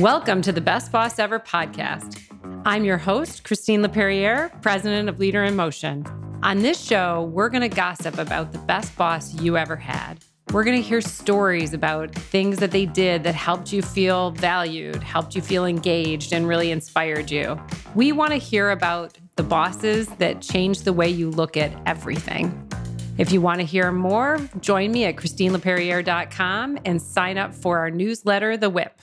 [0.00, 2.20] Welcome to the Best Boss Ever podcast.
[2.66, 6.04] I'm your host, Christine Laperriere, president of Leader in Motion.
[6.42, 10.22] On this show, we're going to gossip about the best boss you ever had.
[10.52, 15.02] We're going to hear stories about things that they did that helped you feel valued,
[15.02, 17.58] helped you feel engaged, and really inspired you.
[17.94, 22.70] We want to hear about the bosses that changed the way you look at everything.
[23.16, 27.90] If you want to hear more, join me at ChristineLaperriere.com and sign up for our
[27.90, 29.00] newsletter, The Whip.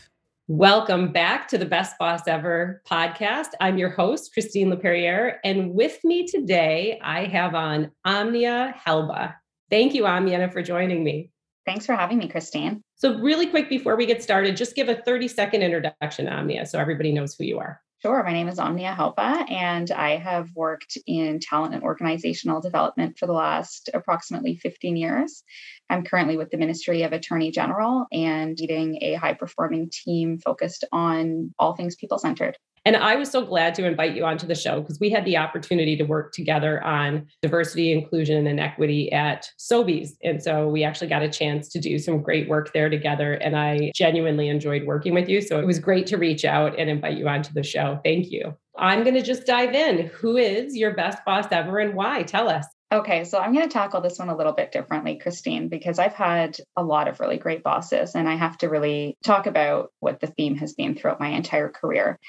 [0.49, 3.51] Welcome back to the Best Boss Ever podcast.
[3.61, 9.35] I'm your host, Christine Laperriere, and with me today, I have on Amnia Helba.
[9.69, 11.31] Thank you, Amnia, for joining me.
[11.65, 12.83] Thanks for having me, Christine.
[12.95, 16.77] So, really quick before we get started, just give a 30 second introduction, Amnia, so
[16.77, 17.79] everybody knows who you are.
[18.01, 18.21] Sure.
[18.21, 23.27] My name is Omnia Helpa, and I have worked in talent and organizational development for
[23.27, 25.41] the last approximately 15 years.
[25.89, 30.83] I'm currently with the Ministry of Attorney General and leading a high performing team focused
[30.91, 32.57] on all things people centered.
[32.85, 35.37] And I was so glad to invite you onto the show because we had the
[35.37, 40.11] opportunity to work together on diversity, inclusion, and equity at Sobeys.
[40.21, 43.35] And so we actually got a chance to do some great work there together.
[43.35, 45.39] And I genuinely enjoyed working with you.
[45.41, 48.01] So it was great to reach out and invite you onto the show.
[48.03, 48.53] Thank you.
[48.77, 50.07] I'm going to just dive in.
[50.07, 52.23] Who is your best boss ever and why?
[52.23, 52.65] Tell us.
[52.93, 56.13] Okay, so I'm going to tackle this one a little bit differently, Christine, because I've
[56.13, 60.19] had a lot of really great bosses, and I have to really talk about what
[60.19, 62.19] the theme has been throughout my entire career.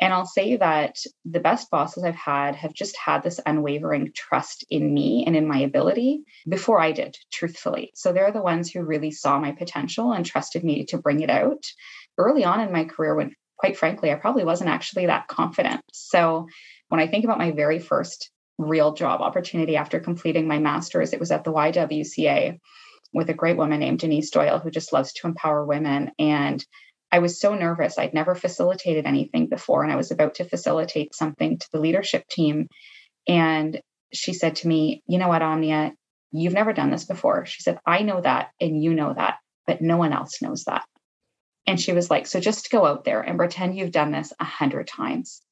[0.00, 4.64] And I'll say that the best bosses I've had have just had this unwavering trust
[4.68, 7.92] in me and in my ability before I did, truthfully.
[7.94, 11.30] So they're the ones who really saw my potential and trusted me to bring it
[11.30, 11.62] out
[12.18, 15.82] early on in my career when, quite frankly, I probably wasn't actually that confident.
[15.92, 16.48] So
[16.88, 18.28] when I think about my very first
[18.60, 22.58] real job opportunity after completing my master's, it was at the YWCA
[23.12, 26.12] with a great woman named Denise Doyle who just loves to empower women.
[26.18, 26.64] And
[27.12, 27.98] I was so nervous.
[27.98, 32.28] I'd never facilitated anything before, and I was about to facilitate something to the leadership
[32.28, 32.68] team.
[33.26, 33.80] And
[34.12, 35.92] she said to me, You know what, Omnia,
[36.30, 37.46] you've never done this before.
[37.46, 40.84] She said, I know that, and you know that, but no one else knows that.
[41.66, 44.44] And she was like, So just go out there and pretend you've done this a
[44.44, 45.42] hundred times.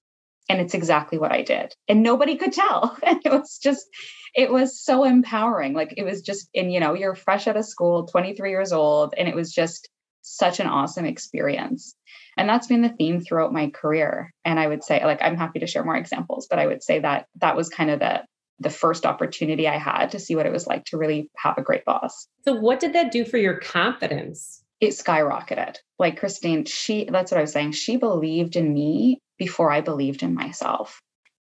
[0.49, 1.75] And it's exactly what I did.
[1.89, 2.97] And nobody could tell.
[3.07, 3.87] And it was just,
[4.35, 5.75] it was so empowering.
[5.75, 9.15] Like it was just, and you know, you're fresh out of school, 23 years old,
[9.17, 9.89] and it was just,
[10.29, 11.95] such an awesome experience.
[12.37, 14.33] And that's been the theme throughout my career.
[14.45, 17.01] And I would say, like, I'm happy to share more examples, but I would say
[17.01, 18.25] that that was kind of the
[18.61, 21.63] the first opportunity I had to see what it was like to really have a
[21.63, 22.27] great boss.
[22.45, 24.65] So what did that do for your confidence?
[24.81, 25.77] It skyrocketed.
[25.97, 27.73] Like Christine, she that's what I was saying.
[27.73, 31.01] She believed in me before I believed in myself.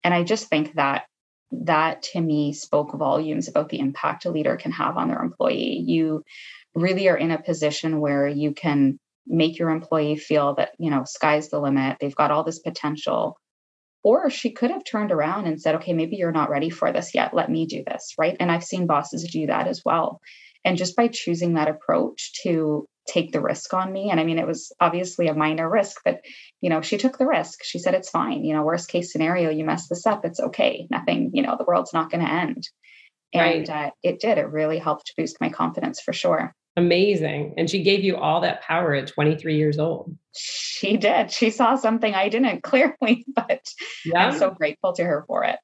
[0.04, 1.04] And I just think that
[1.52, 5.82] that to me spoke volumes about the impact a leader can have on their employee.
[5.86, 6.22] You
[6.74, 11.04] really are in a position where you can make your employee feel that, you know,
[11.04, 13.36] sky's the limit, they've got all this potential.
[14.02, 17.14] Or she could have turned around and said, okay, maybe you're not ready for this
[17.14, 17.34] yet.
[17.34, 18.14] Let me do this.
[18.18, 18.36] Right.
[18.40, 20.20] And I've seen bosses do that as well.
[20.64, 24.38] And just by choosing that approach to take the risk on me, and I mean,
[24.38, 26.20] it was obviously a minor risk, but,
[26.60, 27.64] you know, she took the risk.
[27.64, 28.44] She said, it's fine.
[28.44, 30.24] You know, worst case scenario, you mess this up.
[30.24, 30.86] It's okay.
[30.90, 32.68] Nothing, you know, the world's not going to end.
[33.32, 33.86] And right.
[33.86, 34.38] uh, it did.
[34.38, 36.54] It really helped boost my confidence for sure.
[36.76, 37.54] Amazing.
[37.58, 40.16] And she gave you all that power at 23 years old.
[40.34, 41.30] She did.
[41.30, 43.66] She saw something I didn't clearly, but
[44.04, 44.26] yeah.
[44.26, 45.58] I'm so grateful to her for it.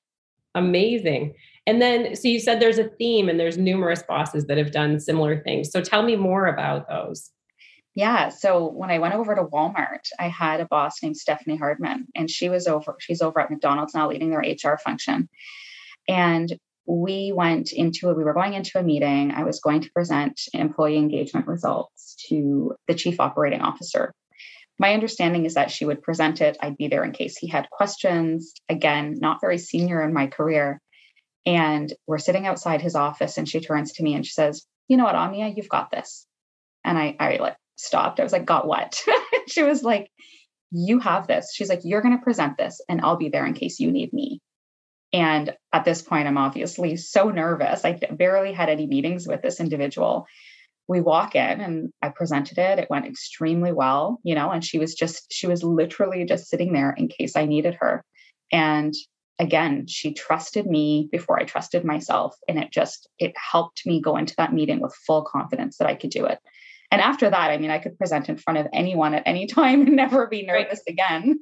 [0.54, 1.34] Amazing.
[1.69, 4.99] And then, so you said there's a theme and there's numerous bosses that have done
[5.01, 5.71] similar things.
[5.71, 7.31] So tell me more about those.
[7.95, 8.31] Yeah.
[8.31, 12.31] So when I went over to Walmart, I had a boss named Stephanie Hardman, and
[12.31, 15.28] she was over, she's over at McDonald's now leading their HR function.
[16.09, 20.41] And we went into we were going into a meeting i was going to present
[20.55, 24.15] employee engagement results to the chief operating officer
[24.78, 27.69] my understanding is that she would present it i'd be there in case he had
[27.69, 30.81] questions again not very senior in my career
[31.48, 34.97] and we're sitting outside his office and she turns to me and she says you
[34.97, 36.26] know what amnia you've got this
[36.84, 39.03] and i i like stopped i was like got what
[39.48, 40.10] she was like
[40.70, 43.54] you have this she's like you're going to present this and i'll be there in
[43.54, 44.41] case you need me
[45.12, 47.84] and at this point, I'm obviously so nervous.
[47.84, 50.27] I barely had any meetings with this individual.
[50.86, 52.78] We walk in and I presented it.
[52.78, 56.72] It went extremely well, you know, and she was just, she was literally just sitting
[56.72, 58.04] there in case I needed her.
[58.53, 58.94] And
[59.39, 62.37] again, she trusted me before I trusted myself.
[62.49, 65.95] And it just, it helped me go into that meeting with full confidence that I
[65.95, 66.39] could do it.
[66.91, 69.83] And after that, I mean, I could present in front of anyone at any time
[69.83, 70.93] and never be nervous right.
[70.93, 71.41] again.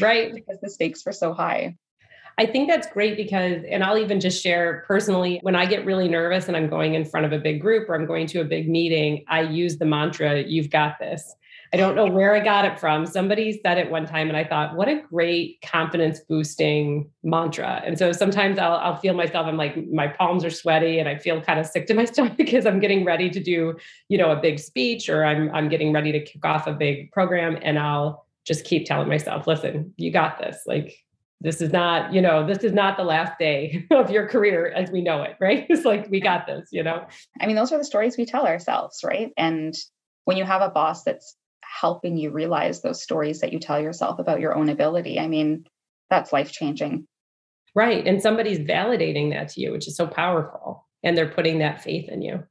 [0.00, 0.34] right.
[0.34, 1.76] because the stakes were so high.
[2.38, 6.08] I think that's great because, and I'll even just share personally, when I get really
[6.08, 8.44] nervous and I'm going in front of a big group or I'm going to a
[8.44, 11.34] big meeting, I use the mantra, you've got this.
[11.74, 13.06] I don't know where I got it from.
[13.06, 17.82] Somebody said it one time and I thought, what a great confidence boosting mantra.
[17.86, 21.16] And so sometimes I'll, I'll feel myself, I'm like, my palms are sweaty and I
[21.16, 23.74] feel kind of sick to my stomach because I'm getting ready to do,
[24.10, 27.10] you know, a big speech or I'm, I'm getting ready to kick off a big
[27.10, 27.58] program.
[27.62, 30.58] And I'll just keep telling myself, listen, you got this.
[30.66, 30.98] Like,
[31.40, 34.90] this is not, you know, this is not the last day of your career as
[34.90, 35.66] we know it, right?
[35.70, 37.06] It's like, we got this, you know?
[37.40, 39.32] I mean, those are the stories we tell ourselves, right?
[39.38, 39.74] And
[40.24, 41.34] when you have a boss that's
[41.80, 45.64] helping you realize those stories that you tell yourself about your own ability, I mean,
[46.10, 47.06] that's life changing.
[47.74, 48.06] Right.
[48.06, 50.86] And somebody's validating that to you, which is so powerful.
[51.02, 52.44] And they're putting that faith in you.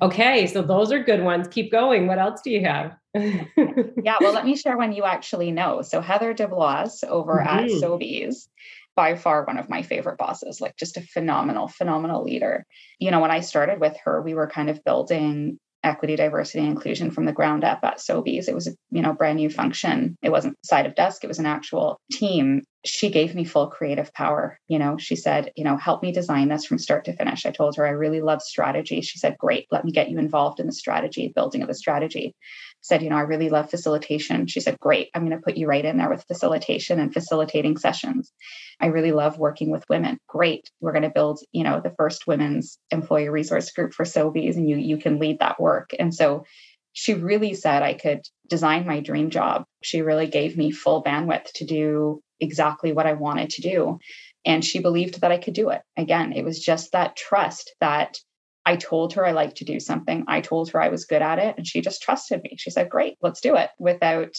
[0.00, 0.46] Okay.
[0.46, 1.48] So those are good ones.
[1.48, 2.06] Keep going.
[2.06, 2.96] What else do you have?
[3.14, 4.16] yeah.
[4.20, 5.82] Well, let me share one you actually know.
[5.82, 7.48] So Heather DeBlois over mm-hmm.
[7.48, 8.48] at Sobeys
[8.94, 12.64] by far one of my favorite bosses, like just a phenomenal, phenomenal leader.
[12.98, 17.10] You know, when I started with her, we were kind of building equity, diversity, inclusion
[17.10, 18.48] from the ground up at Sobeys.
[18.48, 20.16] It was a you know brand new function.
[20.22, 21.24] It wasn't side of desk.
[21.24, 22.62] It was an actual team.
[22.84, 24.58] She gave me full creative power.
[24.68, 27.46] You know, she said, you know, help me design this from start to finish.
[27.46, 29.00] I told her I really love strategy.
[29.00, 32.34] She said, great, let me get you involved in the strategy, building of the strategy
[32.82, 34.46] said, you know, I really love facilitation.
[34.48, 37.78] She said, great, I'm going to put you right in there with facilitation and facilitating
[37.78, 38.32] sessions.
[38.80, 40.18] I really love working with women.
[40.28, 40.68] Great.
[40.80, 44.68] We're going to build, you know, the first women's employee resource group for Sobeys and
[44.68, 45.90] you you can lead that work.
[45.98, 46.44] And so
[46.92, 49.64] she really said I could design my dream job.
[49.82, 53.98] She really gave me full bandwidth to do exactly what I wanted to do.
[54.44, 55.82] And she believed that I could do it.
[55.96, 58.18] Again, it was just that trust that
[58.64, 60.24] I told her I liked to do something.
[60.28, 62.56] I told her I was good at it, and she just trusted me.
[62.58, 64.34] She said, Great, let's do it without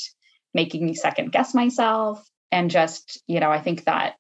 [0.54, 2.26] making me second guess myself.
[2.52, 4.16] And just, you know, I think that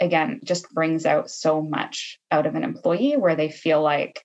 [0.00, 4.22] again just brings out so much out of an employee where they feel like,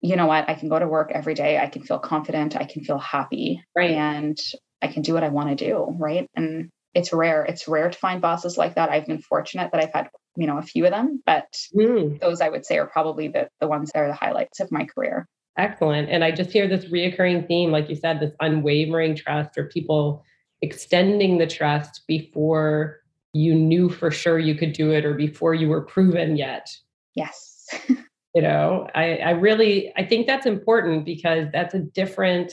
[0.00, 1.58] you know what, I can go to work every day.
[1.58, 2.56] I can feel confident.
[2.56, 3.62] I can feel happy.
[3.76, 3.90] Right.
[3.90, 4.38] And
[4.80, 5.86] I can do what I want to do.
[5.98, 6.26] Right.
[6.34, 7.44] And it's rare.
[7.44, 8.90] It's rare to find bosses like that.
[8.90, 10.08] I've been fortunate that I've had
[10.38, 12.18] you know a few of them but mm.
[12.20, 14.84] those i would say are probably the, the ones that are the highlights of my
[14.84, 15.28] career
[15.58, 19.66] excellent and i just hear this reoccurring theme like you said this unwavering trust or
[19.66, 20.22] people
[20.62, 22.98] extending the trust before
[23.32, 26.68] you knew for sure you could do it or before you were proven yet
[27.14, 32.52] yes you know I, I really i think that's important because that's a different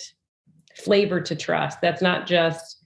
[0.76, 2.84] flavor to trust that's not just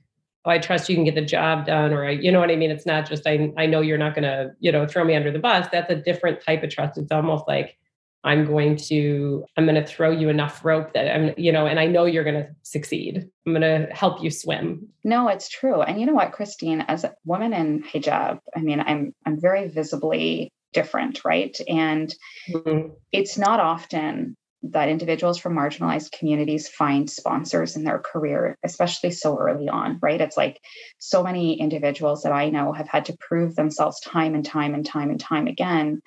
[0.49, 2.71] I trust you can get the job done, or I, you know what I mean?
[2.71, 5.39] It's not just I I know you're not gonna, you know, throw me under the
[5.39, 5.67] bus.
[5.71, 6.97] That's a different type of trust.
[6.97, 7.77] It's almost like
[8.23, 11.79] I'm going to, I'm going to throw you enough rope that I'm, you know, and
[11.79, 13.29] I know you're going to succeed.
[13.45, 14.89] I'm going to help you swim.
[15.05, 15.81] No, it's true.
[15.81, 19.69] And you know what, Christine, as a woman in hijab, I mean, I'm, I'm very
[19.69, 21.57] visibly different, right?
[21.69, 22.13] And
[22.49, 22.89] mm-hmm.
[23.13, 29.37] it's not often that individuals from marginalized communities find sponsors in their career, especially so
[29.37, 30.19] early on, right?
[30.19, 30.59] It's like
[30.97, 34.85] so many individuals that I know have had to prove themselves time and time and
[34.85, 36.01] time and time again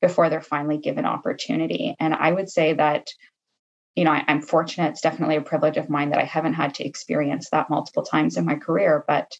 [0.00, 1.94] before they're finally given opportunity.
[2.00, 3.08] And I would say that,
[3.94, 4.90] you know, I, am fortunate.
[4.90, 8.36] It's definitely a privilege of mine that I haven't had to experience that multiple times
[8.36, 9.30] in my career, but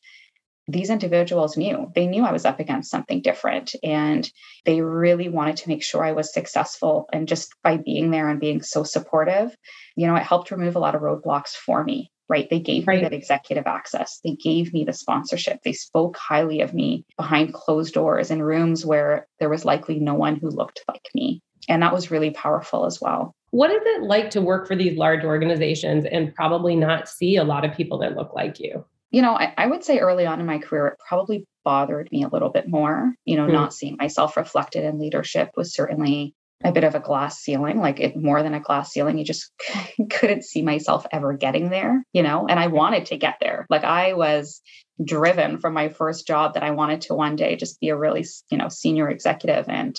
[0.68, 1.90] these individuals knew.
[1.94, 4.30] They knew i was up against something different and
[4.64, 8.38] they really wanted to make sure i was successful and just by being there and
[8.38, 9.56] being so supportive
[9.96, 12.50] you know it helped remove a lot of roadblocks for me right?
[12.50, 12.98] They gave right.
[12.98, 14.20] me that executive access.
[14.22, 15.62] They gave me the sponsorship.
[15.62, 20.14] They spoke highly of me behind closed doors in rooms where there was likely no
[20.14, 23.34] one who looked like me and that was really powerful as well.
[23.50, 27.44] What is it like to work for these large organizations and probably not see a
[27.44, 30.40] lot of people that look like you you know, I, I, would say early on
[30.40, 33.14] in my career, it probably bothered me a little bit more.
[33.24, 36.34] You know, mm not seeing myself reflected in leadership was certainly
[36.64, 39.16] a bit of a glass ceiling, like it more than a glass ceiling.
[39.16, 39.50] You just
[40.10, 43.66] couldn't see myself ever getting there, you know, and I wanted to get there.
[43.70, 44.60] Like I was
[45.02, 48.26] driven from my first job that I wanted to one day just be a really,
[48.50, 49.68] you know, senior executive.
[49.68, 49.98] And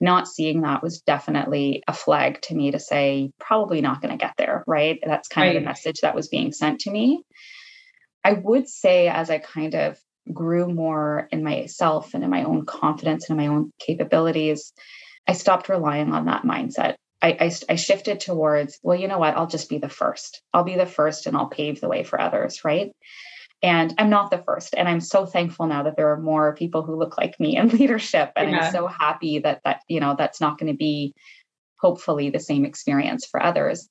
[0.00, 4.24] not seeing that was definitely a flag to me to say, probably not going to
[4.24, 4.62] get there.
[4.66, 5.00] Right.
[5.04, 5.56] That's kind right.
[5.56, 7.24] of the message that was being sent to me.
[8.24, 9.98] I would say, as I kind of
[10.32, 14.72] grew more in myself and in my own confidence and in my own capabilities,
[15.26, 16.96] I stopped relying on that mindset.
[17.20, 19.36] I, I, I, shifted towards, well, you know what?
[19.36, 20.40] I'll just be the first.
[20.54, 22.92] I'll be the first and I'll pave the way for others, right?
[23.60, 24.74] And I'm not the first.
[24.76, 27.68] And I'm so thankful now that there are more people who look like me in
[27.76, 28.32] leadership.
[28.36, 28.66] And yeah.
[28.66, 31.14] I'm so happy that that, you know, that's not going to be
[31.80, 33.88] hopefully the same experience for others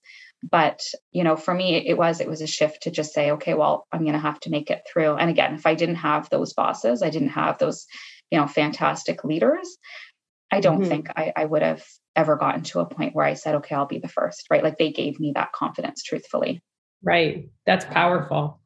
[0.49, 3.53] but you know for me it was it was a shift to just say okay
[3.53, 6.29] well i'm going to have to make it through and again if i didn't have
[6.29, 7.85] those bosses i didn't have those
[8.31, 9.77] you know fantastic leaders
[10.51, 10.89] i don't mm-hmm.
[10.89, 11.83] think I, I would have
[12.15, 14.77] ever gotten to a point where i said okay i'll be the first right like
[14.77, 16.61] they gave me that confidence truthfully
[17.03, 17.49] Right.
[17.65, 18.59] That's powerful.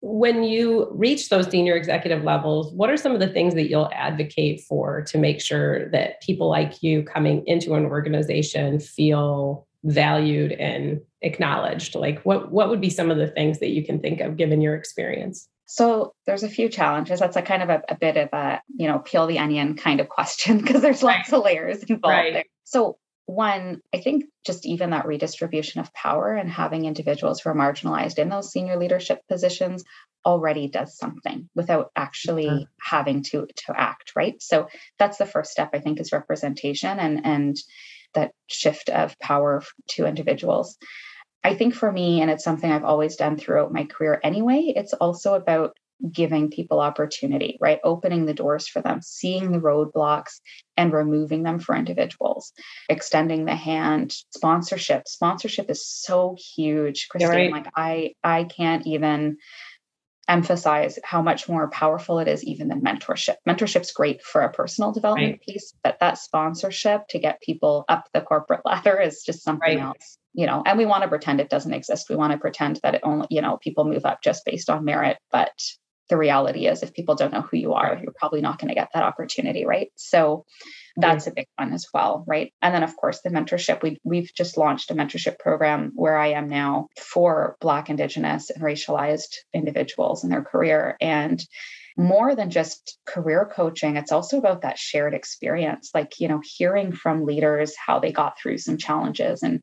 [0.00, 3.90] When you reach those senior executive levels, what are some of the things that you'll
[3.92, 10.52] advocate for to make sure that people like you coming into an organization feel valued
[10.52, 11.94] and acknowledged?
[11.94, 14.60] Like what what would be some of the things that you can think of given
[14.60, 15.48] your experience?
[15.66, 17.18] So there's a few challenges.
[17.18, 20.00] That's a kind of a, a bit of a, you know, peel the onion kind
[20.00, 21.38] of question because there's lots right.
[21.38, 22.32] of layers involved right.
[22.32, 22.44] there.
[22.64, 27.54] So one, I think just even that redistribution of power and having individuals who are
[27.54, 29.82] marginalized in those senior leadership positions
[30.24, 32.62] already does something without actually mm-hmm.
[32.80, 34.40] having to to act, right?
[34.40, 37.56] So that's the first step I think is representation and and
[38.14, 40.76] that shift of power to individuals.
[41.44, 44.92] I think for me, and it's something I've always done throughout my career anyway, it's
[44.94, 45.76] also about
[46.12, 47.78] giving people opportunity, right?
[47.82, 50.40] Opening the doors for them, seeing the roadblocks
[50.76, 52.52] and removing them for individuals,
[52.88, 55.08] extending the hand, sponsorship.
[55.08, 57.30] Sponsorship is so huge, Christine.
[57.30, 57.52] Right.
[57.52, 59.38] Like I I can't even
[60.28, 63.36] emphasize how much more powerful it is even than mentorship.
[63.48, 65.40] Mentorship's great for a personal development right.
[65.40, 69.80] piece, but that sponsorship to get people up the corporate ladder is just something right.
[69.80, 70.18] else.
[70.34, 72.10] You know, and we want to pretend it doesn't exist.
[72.10, 74.84] We want to pretend that it only, you know, people move up just based on
[74.84, 75.52] merit, but
[76.08, 78.74] the reality is if people don't know who you are you're probably not going to
[78.74, 79.90] get that opportunity right?
[79.96, 80.44] So
[80.96, 82.52] that's a big one as well right?
[82.62, 83.82] And then of course the mentorship.
[83.82, 88.62] We, we've just launched a mentorship program where i am now for black indigenous and
[88.62, 90.96] racialized individuals in their career.
[91.00, 91.42] And
[91.96, 96.92] more than just career coaching it's also about that shared experience like you know hearing
[96.92, 99.62] from leaders how they got through some challenges and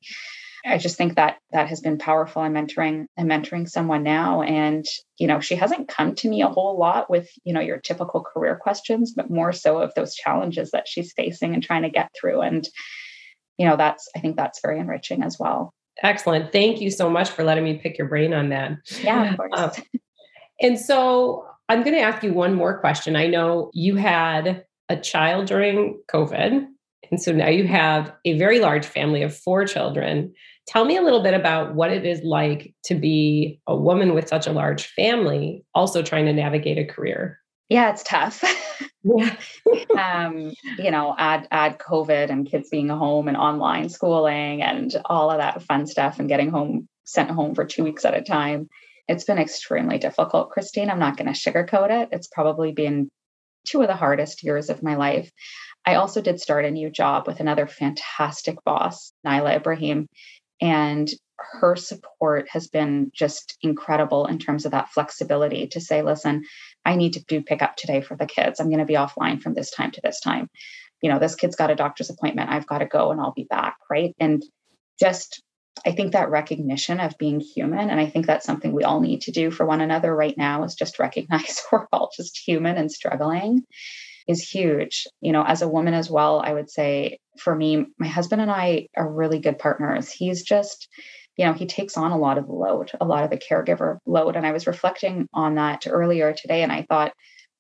[0.66, 2.42] I just think that that has been powerful.
[2.42, 4.86] I'm mentoring I'm mentoring someone now and
[5.18, 8.24] you know she hasn't come to me a whole lot with you know your typical
[8.24, 12.10] career questions but more so of those challenges that she's facing and trying to get
[12.20, 12.68] through and
[13.58, 15.74] you know that's I think that's very enriching as well.
[16.02, 16.52] Excellent.
[16.52, 18.78] Thank you so much for letting me pick your brain on that.
[19.04, 19.52] Yeah, of course.
[19.54, 19.72] Uh,
[20.62, 23.16] and so I'm going to ask you one more question.
[23.16, 26.68] I know you had a child during COVID
[27.14, 30.34] and so now you have a very large family of four children.
[30.66, 34.28] Tell me a little bit about what it is like to be a woman with
[34.28, 37.38] such a large family, also trying to navigate a career.
[37.70, 38.44] Yeah, it's tough.
[39.06, 39.36] Yeah.
[40.00, 45.30] um, you know, add add COVID and kids being home and online schooling and all
[45.30, 48.70] of that fun stuff and getting home sent home for two weeks at a time.
[49.10, 50.90] It's been extremely difficult, Christine.
[50.90, 52.10] I'm not going to sugarcoat it.
[52.14, 53.10] It's probably been
[53.66, 55.32] two of the hardest years of my life.
[55.86, 60.08] I also did start a new job with another fantastic boss, Nyla Ibrahim.
[60.62, 66.44] And her support has been just incredible in terms of that flexibility to say, listen,
[66.86, 68.60] I need to do pickup today for the kids.
[68.60, 70.48] I'm going to be offline from this time to this time.
[71.02, 72.50] You know, this kid's got a doctor's appointment.
[72.50, 73.76] I've got to go and I'll be back.
[73.90, 74.16] Right.
[74.20, 74.42] And
[75.00, 75.42] just,
[75.86, 79.22] I think that recognition of being human, and I think that's something we all need
[79.22, 82.92] to do for one another right now is just recognize we're all just human and
[82.92, 83.64] struggling
[84.28, 85.06] is huge.
[85.22, 88.52] You know, as a woman as well, I would say for me, my husband and
[88.52, 90.12] I are really good partners.
[90.12, 90.88] He's just,
[91.38, 93.98] you know, he takes on a lot of the load, a lot of the caregiver
[94.06, 94.36] load.
[94.36, 96.64] And I was reflecting on that earlier today.
[96.64, 97.14] And I thought,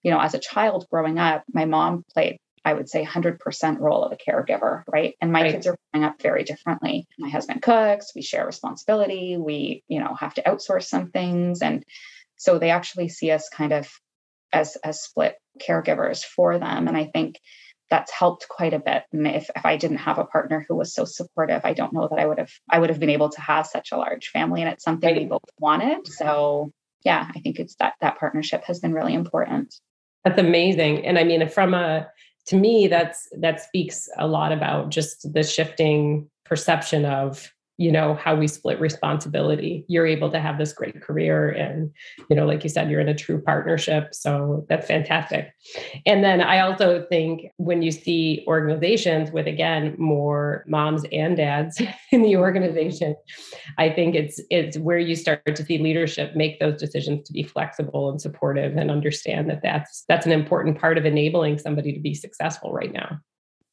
[0.03, 4.03] you know, as a child growing up, my mom played I would say 100% role
[4.03, 5.15] of a caregiver, right?
[5.19, 5.51] And my right.
[5.51, 7.05] kids are growing up very differently.
[7.19, 11.83] My husband cooks, we share responsibility, we, you know, have to outsource some things and
[12.43, 13.89] so they actually see us kind of
[14.51, 17.39] as as split caregivers for them and i think
[17.89, 20.93] that's helped quite a bit and if, if i didn't have a partner who was
[20.93, 23.41] so supportive i don't know that i would have i would have been able to
[23.41, 25.23] have such a large family and it's something right.
[25.23, 26.71] we both wanted so
[27.03, 29.73] yeah i think it's that that partnership has been really important
[30.23, 32.07] that's amazing and i mean from a
[32.45, 38.13] to me that's that speaks a lot about just the shifting perception of you know
[38.15, 39.85] how we split responsibility.
[39.87, 41.91] You're able to have this great career and
[42.29, 44.13] you know like you said you're in a true partnership.
[44.13, 45.53] So that's fantastic.
[46.05, 51.81] And then i also think when you see organizations with again more moms and dads
[52.11, 53.15] in the organization
[53.77, 57.43] i think it's it's where you start to see leadership make those decisions to be
[57.43, 61.99] flexible and supportive and understand that that's that's an important part of enabling somebody to
[61.99, 63.19] be successful right now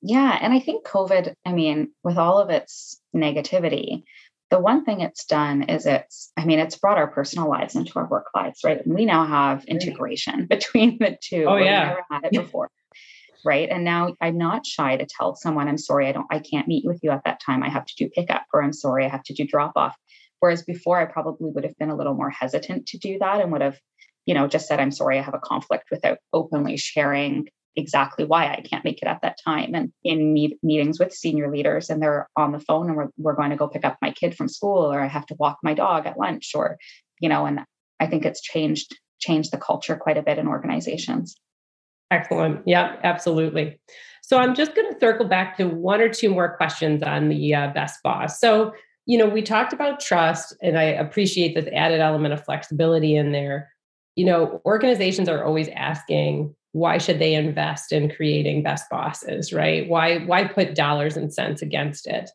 [0.03, 0.39] yeah.
[0.41, 4.05] And I think COVID, I mean, with all of its negativity,
[4.51, 7.93] the one thing it's done is it's, I mean, it's brought our personal lives into
[7.97, 8.85] our work lives, right?
[8.85, 11.45] And we now have integration between the two.
[11.47, 11.83] Oh, yeah.
[11.83, 12.69] We never had it before.
[13.45, 13.69] right.
[13.71, 16.85] And now I'm not shy to tell someone, I'm sorry, I don't, I can't meet
[16.85, 17.63] with you at that time.
[17.63, 19.97] I have to do pickup, or I'm sorry, I have to do drop off.
[20.41, 23.53] Whereas before, I probably would have been a little more hesitant to do that and
[23.53, 23.79] would have,
[24.25, 28.53] you know, just said, I'm sorry, I have a conflict without openly sharing exactly why
[28.53, 29.75] I can't make it at that time.
[29.75, 33.37] And in meet, meetings with senior leaders, and they're on the phone, and we're, we're
[33.37, 35.75] going to go pick up my kid from school, or I have to walk my
[35.75, 36.79] dog at lunch, or,
[37.21, 37.61] you know, and
[38.01, 41.37] I think it's changed changed the culture quite a bit in organizations.
[42.11, 42.63] Excellent.
[42.67, 43.79] Yeah, absolutely.
[44.23, 47.55] So I'm just going to circle back to one or two more questions on the
[47.55, 48.41] uh, best boss.
[48.41, 48.73] So,
[49.07, 53.33] you know, we talked about trust, and I appreciate this added element of flexibility in
[53.33, 53.71] there.
[54.17, 59.89] You know, organizations are always asking, why should they invest in creating best bosses right?
[59.89, 62.31] Why why put dollars and cents against it?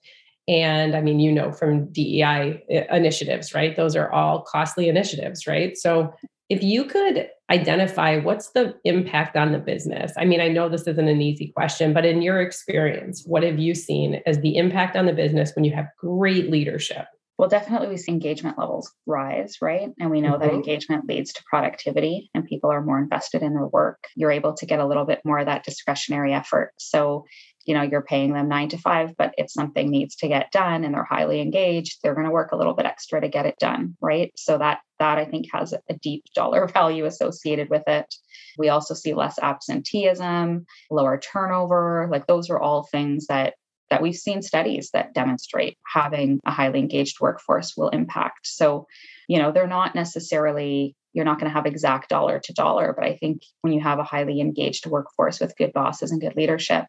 [0.47, 3.75] And i mean you know from dei eh, initiatives right?
[3.75, 5.77] Those are all costly initiatives right?
[5.77, 6.13] So
[6.49, 10.87] if you could identify what's the impact on the business i mean i know this
[10.87, 14.95] isn't an easy question but in your experience what have you seen as the impact
[14.95, 17.05] on the business when you have great leadership
[17.37, 19.89] well, definitely we see engagement levels rise, right?
[19.99, 20.43] And we know mm-hmm.
[20.43, 23.99] that engagement leads to productivity and people are more invested in their work.
[24.15, 26.71] You're able to get a little bit more of that discretionary effort.
[26.77, 27.25] So,
[27.65, 30.85] you know, you're paying them nine to five, but if something needs to get done
[30.85, 33.57] and they're highly engaged, they're going to work a little bit extra to get it
[33.59, 34.31] done, right?
[34.37, 38.15] So that that I think has a deep dollar value associated with it.
[38.57, 42.07] We also see less absenteeism, lower turnover.
[42.09, 43.55] Like those are all things that
[43.89, 48.47] that we've seen studies that demonstrate having a highly engaged workforce will impact.
[48.47, 48.87] So,
[49.27, 53.05] you know, they're not necessarily, you're not going to have exact dollar to dollar, but
[53.05, 56.85] I think when you have a highly engaged workforce with good bosses and good leadership,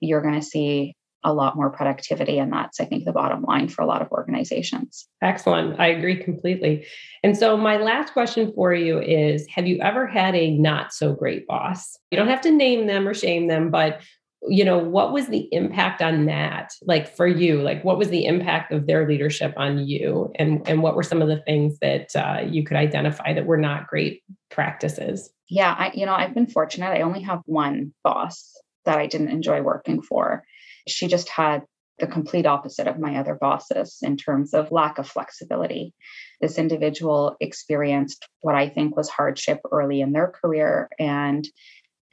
[0.00, 0.94] you're going to see
[1.26, 2.38] a lot more productivity.
[2.38, 5.08] And that's, I think, the bottom line for a lot of organizations.
[5.20, 5.80] Excellent.
[5.80, 6.86] I agree completely.
[7.24, 11.12] And so, my last question for you is Have you ever had a not so
[11.12, 11.98] great boss?
[12.12, 14.00] You don't have to name them or shame them, but
[14.48, 17.62] you know what was the impact on that like for you?
[17.62, 20.32] Like what was the impact of their leadership on you?
[20.36, 23.56] And and what were some of the things that uh, you could identify that were
[23.56, 25.30] not great practices?
[25.48, 26.90] Yeah i you know i've been fortunate.
[26.90, 28.52] I only have one boss
[28.84, 30.44] that i didn't enjoy working for.
[30.86, 31.62] She just had
[31.98, 35.94] the complete opposite of my other bosses in terms of lack of flexibility.
[36.40, 41.48] This individual experienced what I think was hardship early in their career and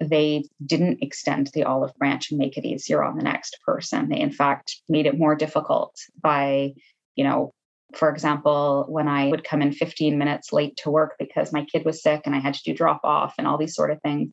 [0.08, 4.10] they didn't extend the olive branch and make it easier on the next person.
[4.10, 6.74] They, in fact, made it more difficult by,
[7.16, 7.52] you know,
[7.96, 11.86] for example, when I would come in 15 minutes late to work because my kid
[11.86, 14.32] was sick and I had to do drop off and all these sort of things,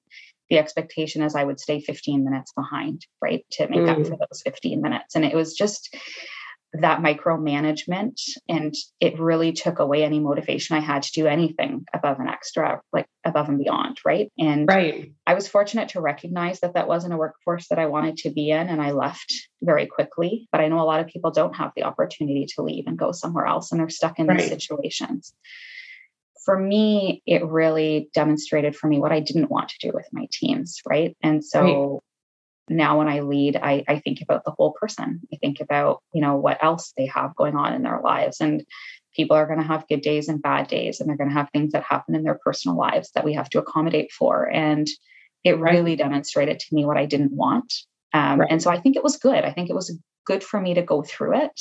[0.49, 3.89] the expectation is I would stay 15 minutes behind, right, to make mm.
[3.91, 5.15] up for those 15 minutes.
[5.15, 5.95] And it was just,
[6.73, 12.21] that micromanagement and it really took away any motivation I had to do anything above
[12.21, 13.99] an extra, like above and beyond.
[14.05, 14.33] Right.
[14.39, 15.13] And right.
[15.27, 18.51] I was fortunate to recognize that that wasn't a workforce that I wanted to be
[18.51, 18.69] in.
[18.69, 20.49] And I left very quickly.
[20.53, 23.13] But I know a lot of people don't have the opportunity to leave and go
[23.13, 24.39] somewhere else and they're stuck in right.
[24.39, 25.35] these situations.
[26.45, 30.27] For me, it really demonstrated for me what I didn't want to do with my
[30.33, 30.81] teams.
[30.89, 31.17] Right.
[31.23, 32.03] And so
[32.71, 35.21] now when I lead, I, I think about the whole person.
[35.33, 38.41] I think about, you know, what else they have going on in their lives.
[38.41, 38.65] And
[39.15, 41.51] people are going to have good days and bad days, and they're going to have
[41.51, 44.51] things that happen in their personal lives that we have to accommodate for.
[44.51, 44.87] And
[45.45, 47.73] it really demonstrated to me what I didn't want.
[48.13, 48.51] Um, right.
[48.51, 49.45] And so I think it was good.
[49.45, 49.97] I think it was
[50.27, 51.61] good for me to go through it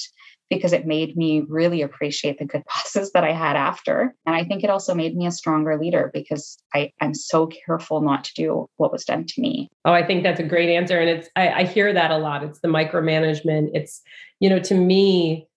[0.50, 4.16] because it made me really appreciate the good bosses that I had after.
[4.26, 8.02] And I think it also made me a stronger leader because I, I'm so careful
[8.02, 9.70] not to do what was done to me.
[9.86, 11.00] Oh, I think that's a great answer.
[11.00, 12.44] And it's, I, I hear that a lot.
[12.44, 13.70] It's the micromanagement.
[13.74, 14.02] It's,
[14.40, 15.48] you know, to me,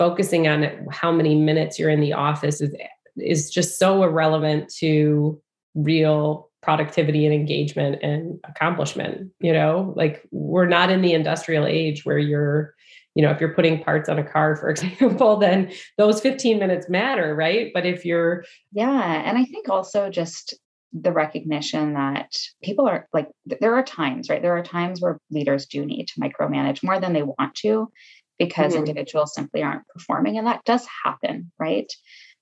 [0.00, 2.74] focusing on how many minutes you're in the office is,
[3.18, 5.38] is just so irrelevant to
[5.74, 9.92] real productivity and engagement and accomplishment you know?
[9.96, 12.74] Like we're not in the industrial age where you're
[13.14, 16.88] you know if you're putting parts on a car for example then those 15 minutes
[16.88, 17.70] matter right?
[17.74, 20.54] But if you're yeah and i think also just
[20.92, 22.32] the recognition that
[22.64, 23.28] people are like
[23.60, 24.42] there are times right?
[24.42, 27.92] There are times where leaders do need to micromanage more than they want to
[28.40, 28.80] because mm-hmm.
[28.80, 31.92] individuals simply aren't performing and that does happen right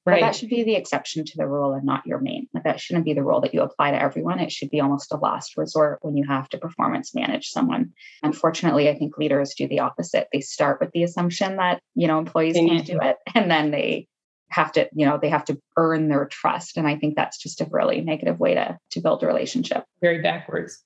[0.09, 0.21] Right.
[0.21, 2.49] But that should be the exception to the rule and not your main.
[2.55, 4.39] Like that shouldn't be the rule that you apply to everyone.
[4.39, 7.93] It should be almost a last resort when you have to performance manage someone.
[8.23, 10.29] Unfortunately, I think leaders do the opposite.
[10.33, 14.09] They start with the assumption that, you know, employees can't do it and then they
[14.51, 16.77] have to, you know, they have to earn their trust.
[16.77, 19.85] And I think that's just a really negative way to to build a relationship.
[20.01, 20.83] Very backwards.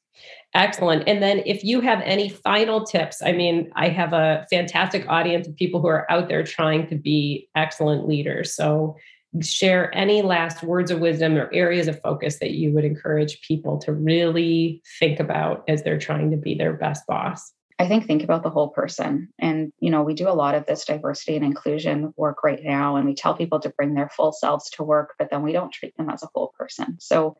[0.54, 1.08] Excellent.
[1.08, 5.48] And then if you have any final tips, I mean, I have a fantastic audience
[5.48, 8.54] of people who are out there trying to be excellent leaders.
[8.54, 8.96] So
[9.40, 13.78] share any last words of wisdom or areas of focus that you would encourage people
[13.78, 17.52] to really think about as they're trying to be their best boss?
[17.82, 19.28] I think think about the whole person.
[19.40, 22.94] And, you know, we do a lot of this diversity and inclusion work right now,
[22.94, 25.72] and we tell people to bring their full selves to work, but then we don't
[25.72, 26.98] treat them as a whole person.
[27.00, 27.36] So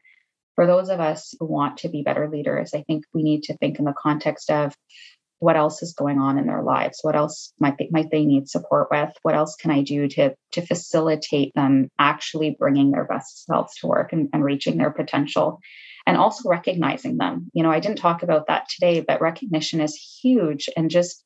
[0.57, 3.57] for those of us who want to be better leaders, I think we need to
[3.57, 4.75] think in the context of
[5.39, 8.49] what else is going on in their lives what else might they, might they need
[8.49, 13.45] support with what else can i do to to facilitate them actually bringing their best
[13.45, 15.59] selves to work and, and reaching their potential
[16.07, 19.97] and also recognizing them you know i didn't talk about that today but recognition is
[20.23, 21.25] huge and just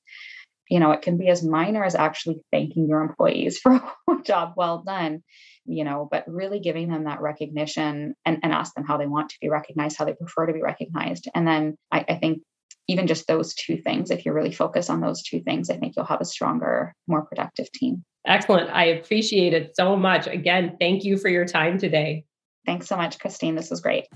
[0.69, 4.55] you know it can be as minor as actually thanking your employees for a job
[4.57, 5.23] well done
[5.65, 9.31] you know but really giving them that recognition and, and ask them how they want
[9.31, 12.43] to be recognized how they prefer to be recognized and then I, I think
[12.89, 15.95] even just those two things, if you really focus on those two things, I think
[15.97, 18.05] you'll have a stronger, more productive team.
[18.27, 18.71] Excellent.
[18.71, 20.27] I appreciate it so much.
[20.27, 22.25] Again, thank you for your time today.
[22.65, 23.55] Thanks so much, Christine.
[23.55, 24.07] This was great.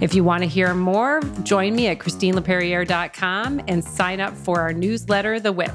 [0.00, 4.72] If you want to hear more, join me at ChristineLaperriere.com and sign up for our
[4.72, 5.72] newsletter, The Whip.